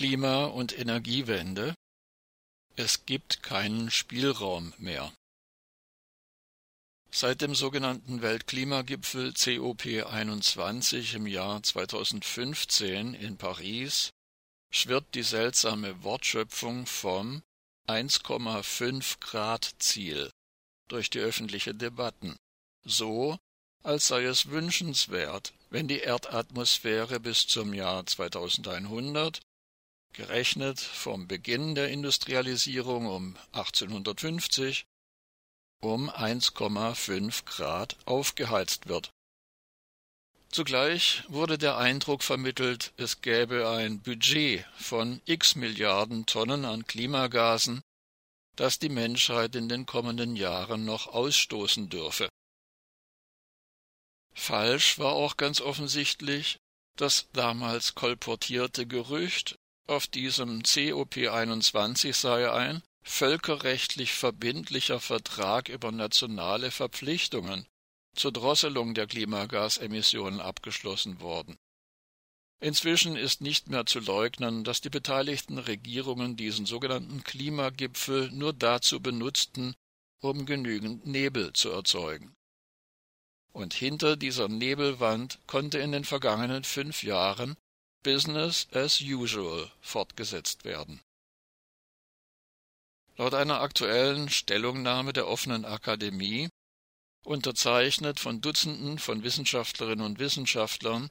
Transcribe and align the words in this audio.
Klima- 0.00 0.46
und 0.46 0.78
Energiewende. 0.78 1.74
Es 2.74 3.04
gibt 3.04 3.42
keinen 3.42 3.90
Spielraum 3.90 4.72
mehr. 4.78 5.12
Seit 7.10 7.42
dem 7.42 7.54
sogenannten 7.54 8.22
Weltklimagipfel 8.22 9.32
COP21 9.32 11.16
im 11.16 11.26
Jahr 11.26 11.62
2015 11.62 13.12
in 13.12 13.36
Paris 13.36 14.08
schwirrt 14.72 15.14
die 15.14 15.22
seltsame 15.22 16.02
Wortschöpfung 16.02 16.86
vom 16.86 17.42
1,5 17.86 19.20
Grad 19.20 19.74
Ziel 19.80 20.30
durch 20.88 21.10
die 21.10 21.18
öffentliche 21.18 21.74
Debatten, 21.74 22.36
so 22.86 23.36
als 23.82 24.06
sei 24.06 24.24
es 24.24 24.46
wünschenswert, 24.46 25.52
wenn 25.68 25.88
die 25.88 26.00
Erdatmosphäre 26.00 27.20
bis 27.20 27.46
zum 27.46 27.74
Jahr 27.74 28.06
2100, 28.06 29.42
gerechnet 30.12 30.80
vom 30.80 31.26
Beginn 31.26 31.74
der 31.74 31.88
Industrialisierung 31.88 33.06
um 33.06 33.36
1850, 33.52 34.84
um 35.80 36.10
1,5 36.10 37.44
Grad 37.44 37.96
aufgeheizt 38.06 38.88
wird. 38.88 39.10
Zugleich 40.50 41.22
wurde 41.28 41.58
der 41.58 41.76
Eindruck 41.76 42.24
vermittelt, 42.24 42.92
es 42.96 43.20
gäbe 43.20 43.68
ein 43.68 44.00
Budget 44.02 44.64
von 44.76 45.22
x 45.24 45.54
Milliarden 45.54 46.26
Tonnen 46.26 46.64
an 46.64 46.86
Klimagasen, 46.86 47.82
das 48.56 48.80
die 48.80 48.88
Menschheit 48.88 49.54
in 49.54 49.68
den 49.68 49.86
kommenden 49.86 50.34
Jahren 50.34 50.84
noch 50.84 51.06
ausstoßen 51.06 51.88
dürfe. 51.88 52.28
Falsch 54.34 54.98
war 54.98 55.12
auch 55.12 55.36
ganz 55.36 55.60
offensichtlich 55.60 56.58
das 56.96 57.28
damals 57.32 57.94
kolportierte 57.94 58.86
Gerücht, 58.86 59.56
auf 59.90 60.06
diesem 60.06 60.62
COP 60.62 61.16
21 61.16 62.16
sei 62.16 62.50
ein 62.50 62.82
völkerrechtlich 63.02 64.12
verbindlicher 64.12 65.00
Vertrag 65.00 65.68
über 65.68 65.90
nationale 65.90 66.70
Verpflichtungen 66.70 67.66
zur 68.14 68.32
Drosselung 68.32 68.94
der 68.94 69.08
Klimagasemissionen 69.08 70.40
abgeschlossen 70.40 71.20
worden. 71.20 71.56
Inzwischen 72.60 73.16
ist 73.16 73.40
nicht 73.40 73.68
mehr 73.68 73.86
zu 73.86 74.00
leugnen, 74.00 74.64
dass 74.64 74.80
die 74.80 74.90
beteiligten 74.90 75.58
Regierungen 75.58 76.36
diesen 76.36 76.66
sogenannten 76.66 77.24
Klimagipfel 77.24 78.30
nur 78.30 78.52
dazu 78.52 79.00
benutzten, 79.00 79.74
um 80.20 80.46
genügend 80.46 81.06
Nebel 81.06 81.52
zu 81.54 81.70
erzeugen. 81.70 82.36
Und 83.52 83.74
hinter 83.74 84.16
dieser 84.16 84.48
Nebelwand 84.48 85.40
konnte 85.46 85.78
in 85.78 85.90
den 85.90 86.04
vergangenen 86.04 86.62
fünf 86.62 87.02
Jahren 87.02 87.56
Business 88.02 88.66
as 88.72 89.00
usual 89.00 89.70
fortgesetzt 89.80 90.64
werden. 90.64 91.00
Laut 93.16 93.34
einer 93.34 93.60
aktuellen 93.60 94.30
Stellungnahme 94.30 95.12
der 95.12 95.28
offenen 95.28 95.64
Akademie, 95.64 96.48
unterzeichnet 97.24 98.18
von 98.18 98.40
Dutzenden 98.40 98.98
von 98.98 99.22
Wissenschaftlerinnen 99.22 100.04
und 100.04 100.18
Wissenschaftlern, 100.18 101.10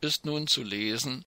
ist 0.00 0.26
nun 0.26 0.46
zu 0.46 0.62
lesen, 0.62 1.24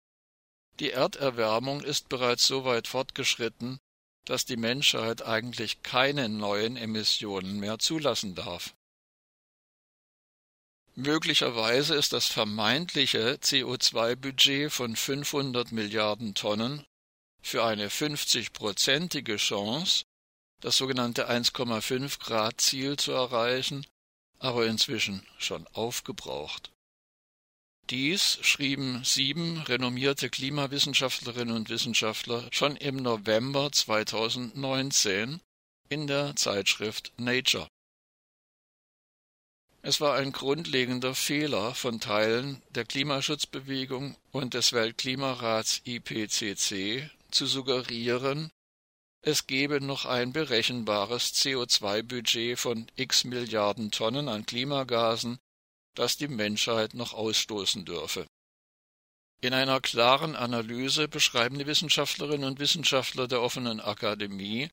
die 0.79 0.91
Erderwärmung 0.91 1.81
ist 1.81 2.09
bereits 2.09 2.47
so 2.47 2.65
weit 2.65 2.87
fortgeschritten, 2.87 3.79
dass 4.25 4.45
die 4.45 4.57
Menschheit 4.57 5.23
eigentlich 5.23 5.83
keine 5.83 6.29
neuen 6.29 6.77
Emissionen 6.77 7.59
mehr 7.59 7.79
zulassen 7.79 8.35
darf. 8.35 8.73
Möglicherweise 11.03 11.95
ist 11.95 12.13
das 12.13 12.27
vermeintliche 12.27 13.39
CO2-Budget 13.41 14.71
von 14.71 14.95
500 14.95 15.71
Milliarden 15.71 16.35
Tonnen 16.35 16.85
für 17.41 17.63
eine 17.63 17.89
50-prozentige 17.89 19.37
Chance, 19.37 20.03
das 20.59 20.77
sogenannte 20.77 21.27
1,5 21.27 22.19
Grad 22.19 22.61
Ziel 22.61 22.97
zu 22.97 23.13
erreichen, 23.13 23.87
aber 24.37 24.67
inzwischen 24.67 25.25
schon 25.39 25.65
aufgebraucht. 25.73 26.71
Dies 27.89 28.37
schrieben 28.43 29.03
sieben 29.03 29.59
renommierte 29.61 30.29
Klimawissenschaftlerinnen 30.29 31.55
und 31.55 31.69
Wissenschaftler 31.69 32.47
schon 32.51 32.75
im 32.75 32.97
November 32.97 33.71
2019 33.71 35.41
in 35.89 36.05
der 36.05 36.35
Zeitschrift 36.35 37.11
Nature. 37.17 37.67
Es 39.83 39.99
war 39.99 40.15
ein 40.15 40.31
grundlegender 40.31 41.15
Fehler 41.15 41.73
von 41.73 41.99
Teilen 41.99 42.61
der 42.69 42.85
Klimaschutzbewegung 42.85 44.15
und 44.31 44.53
des 44.53 44.73
Weltklimarats 44.73 45.81
IPCC 45.85 47.09
zu 47.31 47.47
suggerieren, 47.47 48.51
es 49.23 49.45
gebe 49.45 49.79
noch 49.81 50.05
ein 50.05 50.33
berechenbares 50.33 51.33
CO2-Budget 51.35 52.57
von 52.57 52.87
x 52.95 53.23
Milliarden 53.23 53.91
Tonnen 53.91 54.27
an 54.27 54.47
Klimagasen, 54.47 55.37
das 55.93 56.17
die 56.17 56.27
Menschheit 56.27 56.95
noch 56.95 57.13
ausstoßen 57.13 57.85
dürfe. 57.85 58.25
In 59.39 59.53
einer 59.53 59.79
klaren 59.79 60.35
Analyse 60.35 61.07
beschreiben 61.07 61.59
die 61.59 61.67
Wissenschaftlerinnen 61.67 62.47
und 62.47 62.59
Wissenschaftler 62.59 63.27
der 63.27 63.41
offenen 63.41 63.79
Akademie, 63.79 64.69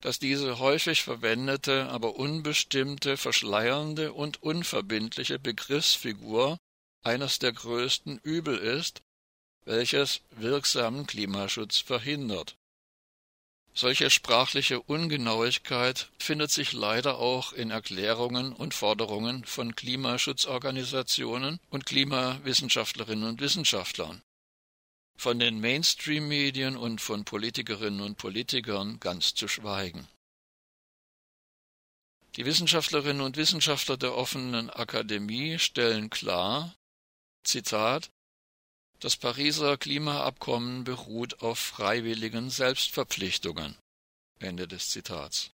dass 0.00 0.18
diese 0.18 0.58
häufig 0.58 1.02
verwendete, 1.02 1.88
aber 1.90 2.16
unbestimmte, 2.16 3.16
verschleiernde 3.16 4.12
und 4.12 4.42
unverbindliche 4.42 5.38
Begriffsfigur 5.38 6.58
eines 7.02 7.38
der 7.38 7.52
größten 7.52 8.18
Übel 8.18 8.56
ist, 8.56 9.02
welches 9.64 10.22
wirksamen 10.30 11.06
Klimaschutz 11.06 11.78
verhindert. 11.78 12.56
Solche 13.72 14.10
sprachliche 14.10 14.80
Ungenauigkeit 14.80 16.10
findet 16.18 16.50
sich 16.50 16.72
leider 16.72 17.18
auch 17.18 17.52
in 17.52 17.70
Erklärungen 17.70 18.52
und 18.52 18.74
Forderungen 18.74 19.44
von 19.44 19.76
Klimaschutzorganisationen 19.76 21.60
und 21.70 21.86
Klimawissenschaftlerinnen 21.86 23.28
und 23.28 23.40
Wissenschaftlern. 23.40 24.22
Von 25.20 25.38
den 25.38 25.60
Mainstream-Medien 25.60 26.78
und 26.78 27.02
von 27.02 27.26
Politikerinnen 27.26 28.00
und 28.00 28.16
Politikern 28.16 28.98
ganz 29.00 29.34
zu 29.34 29.48
schweigen. 29.48 30.08
Die 32.36 32.46
Wissenschaftlerinnen 32.46 33.20
und 33.20 33.36
Wissenschaftler 33.36 33.98
der 33.98 34.14
offenen 34.14 34.70
Akademie 34.70 35.58
stellen 35.58 36.08
klar, 36.08 36.74
Zitat, 37.44 38.10
das 39.00 39.18
Pariser 39.18 39.76
Klimaabkommen 39.76 40.84
beruht 40.84 41.42
auf 41.42 41.58
freiwilligen 41.58 42.48
Selbstverpflichtungen. 42.48 43.76
Ende 44.38 44.66
des 44.66 44.88
Zitats. 44.88 45.50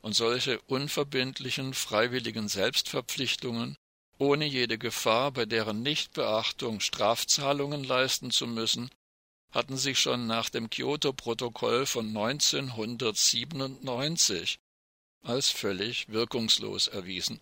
Und 0.00 0.14
solche 0.14 0.58
unverbindlichen 0.62 1.74
freiwilligen 1.74 2.48
Selbstverpflichtungen 2.48 3.76
ohne 4.18 4.44
jede 4.44 4.76
Gefahr, 4.78 5.32
bei 5.32 5.46
deren 5.46 5.82
Nichtbeachtung 5.82 6.80
Strafzahlungen 6.80 7.84
leisten 7.84 8.30
zu 8.30 8.46
müssen, 8.46 8.90
hatten 9.50 9.76
sich 9.76 9.98
schon 9.98 10.26
nach 10.26 10.48
dem 10.50 10.70
Kyoto-Protokoll 10.70 11.86
von 11.86 12.06
1997 12.08 14.60
als 15.22 15.50
völlig 15.50 16.08
wirkungslos 16.08 16.86
erwiesen. 16.88 17.40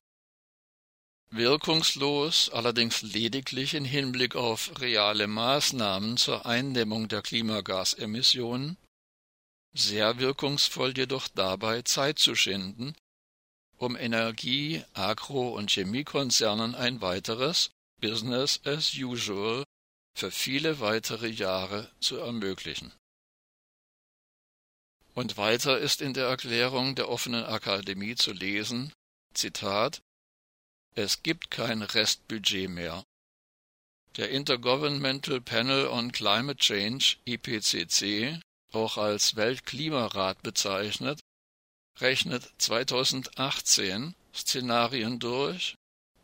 Wirkungslos, 1.31 2.51
allerdings 2.51 3.03
lediglich 3.03 3.75
in 3.75 3.85
Hinblick 3.85 4.37
auf 4.37 4.81
reale 4.81 5.27
Maßnahmen 5.27 6.17
zur 6.17 6.47
Eindämmung 6.47 7.09
der 7.09 7.23
Klimagasemissionen, 7.23 8.77
sehr 9.75 10.21
wirkungsvoll 10.21 10.97
jedoch 10.97 11.27
dabei 11.29 11.83
Zeit 11.83 12.19
zu 12.19 12.35
schinden, 12.37 12.95
um 13.79 13.97
Energie-, 13.97 14.83
Agro- 14.95 15.55
und 15.57 15.71
Chemiekonzernen 15.71 16.75
ein 16.75 17.01
weiteres 17.01 17.71
Business 18.01 18.61
as 18.65 18.95
usual 18.95 19.65
für 20.15 20.31
viele 20.31 20.81
weitere 20.81 21.29
Jahre 21.29 21.91
zu 22.01 22.17
ermöglichen. 22.17 22.93
Und 25.15 25.37
weiter 25.39 25.79
ist 25.79 26.03
in 26.03 26.13
der 26.13 26.27
Erklärung 26.27 26.95
der 26.95 27.09
offenen 27.09 27.45
Akademie 27.45 28.17
zu 28.17 28.33
lesen, 28.33 28.93
Zitat, 29.33 30.03
es 30.95 31.23
gibt 31.23 31.51
kein 31.51 31.83
Restbudget 31.83 32.71
mehr. 32.71 33.05
Der 34.17 34.31
Intergovernmental 34.31 35.43
Panel 35.43 35.89
on 35.89 36.13
Climate 36.13 36.59
Change 36.59 37.17
IPCC, 37.27 38.41
auch 38.73 38.97
als 38.97 39.37
Weltklimarat 39.37 40.43
bezeichnet, 40.43 41.21
rechnet 42.01 42.51
2018 42.59 44.15
Szenarien 44.35 45.19
durch. 45.19 45.77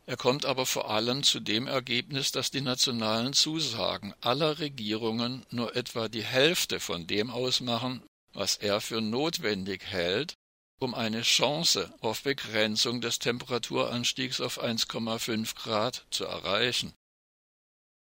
Er 0.05 0.17
kommt 0.17 0.45
aber 0.45 0.65
vor 0.65 0.89
allem 0.89 1.23
zu 1.23 1.39
dem 1.39 1.67
Ergebnis, 1.67 2.31
dass 2.31 2.51
die 2.51 2.61
nationalen 2.61 3.33
Zusagen 3.33 4.13
aller 4.21 4.59
Regierungen 4.59 5.45
nur 5.49 5.75
etwa 5.75 6.09
die 6.09 6.23
Hälfte 6.23 6.79
von 6.79 7.07
dem 7.07 7.29
ausmachen, 7.29 8.03
was 8.33 8.57
er 8.57 8.81
für 8.81 8.99
notwendig 8.99 9.85
hält, 9.85 10.35
um 10.79 10.93
eine 10.93 11.21
Chance 11.21 11.93
auf 12.01 12.23
Begrenzung 12.23 12.99
des 12.99 13.19
Temperaturanstiegs 13.19 14.41
auf 14.41 14.61
1,5 14.61 15.55
Grad 15.55 16.05
zu 16.11 16.25
erreichen. 16.25 16.93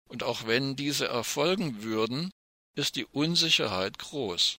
Und 0.08 0.22
auch 0.22 0.46
wenn 0.46 0.76
diese 0.76 1.06
erfolgen 1.06 1.82
würden, 1.82 2.30
ist 2.74 2.96
die 2.96 3.06
Unsicherheit 3.06 3.98
groß. 3.98 4.58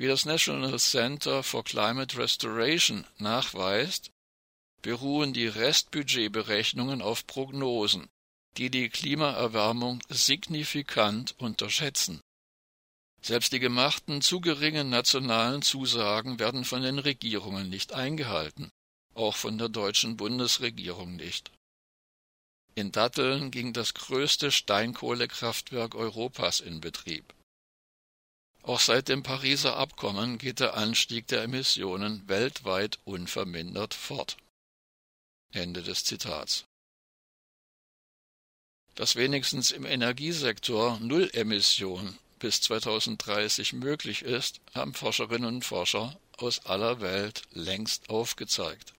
Wie 0.00 0.06
das 0.06 0.24
National 0.24 0.78
Center 0.78 1.42
for 1.42 1.62
Climate 1.62 2.16
Restoration 2.16 3.06
nachweist, 3.18 4.10
beruhen 4.80 5.34
die 5.34 5.46
Restbudgetberechnungen 5.46 7.02
auf 7.02 7.26
Prognosen, 7.26 8.08
die 8.56 8.70
die 8.70 8.88
Klimaerwärmung 8.88 10.02
signifikant 10.08 11.38
unterschätzen. 11.38 12.22
Selbst 13.20 13.52
die 13.52 13.58
gemachten 13.60 14.22
zu 14.22 14.40
geringen 14.40 14.88
nationalen 14.88 15.60
Zusagen 15.60 16.38
werden 16.38 16.64
von 16.64 16.80
den 16.80 16.98
Regierungen 16.98 17.68
nicht 17.68 17.92
eingehalten, 17.92 18.70
auch 19.12 19.36
von 19.36 19.58
der 19.58 19.68
deutschen 19.68 20.16
Bundesregierung 20.16 21.16
nicht. 21.16 21.50
In 22.74 22.90
Datteln 22.90 23.50
ging 23.50 23.74
das 23.74 23.92
größte 23.92 24.50
Steinkohlekraftwerk 24.50 25.94
Europas 25.94 26.60
in 26.60 26.80
Betrieb. 26.80 27.34
Auch 28.62 28.80
seit 28.80 29.08
dem 29.08 29.22
Pariser 29.22 29.76
Abkommen 29.76 30.38
geht 30.38 30.60
der 30.60 30.74
Anstieg 30.74 31.26
der 31.28 31.42
Emissionen 31.42 32.28
weltweit 32.28 32.98
unvermindert 33.04 33.94
fort. 33.94 34.36
Ende 35.52 35.82
des 35.82 36.04
Zitats. 36.04 36.64
Dass 38.94 39.16
wenigstens 39.16 39.70
im 39.70 39.86
Energiesektor 39.86 40.98
Nullemission 41.00 42.18
bis 42.38 42.60
2030 42.60 43.72
möglich 43.72 44.22
ist, 44.22 44.60
haben 44.74 44.94
Forscherinnen 44.94 45.56
und 45.56 45.64
Forscher 45.64 46.18
aus 46.36 46.66
aller 46.66 47.00
Welt 47.00 47.42
längst 47.52 48.10
aufgezeigt. 48.10 48.94